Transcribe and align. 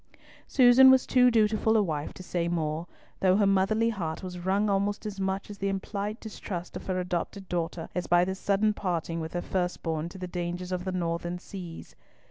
Susan 0.47 0.89
was 0.89 1.05
too 1.05 1.29
dutiful 1.29 1.77
a 1.77 1.83
wife 1.83 2.11
to 2.11 2.23
say 2.23 2.47
more, 2.47 2.87
though 3.19 3.37
her 3.37 3.45
motherly 3.45 3.89
heart 3.89 4.23
was 4.23 4.39
wrung 4.39 4.67
almost 4.67 5.05
as 5.05 5.19
much 5.19 5.51
at 5.51 5.59
the 5.59 5.69
implied 5.69 6.19
distrust 6.19 6.75
of 6.75 6.87
her 6.87 6.99
adopted 6.99 7.47
daughter 7.47 7.87
as 7.93 8.07
by 8.07 8.25
the 8.25 8.33
sudden 8.33 8.73
parting 8.73 9.19
with 9.19 9.33
her 9.33 9.43
first 9.43 9.83
born 9.83 10.09
to 10.09 10.17
the 10.17 10.25
dangers 10.27 10.71
of 10.71 10.85
the 10.85 10.91
northern 10.91 11.37
seas. 11.37 11.95